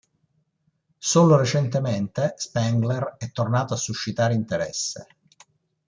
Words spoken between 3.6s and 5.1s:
a suscitare interesse.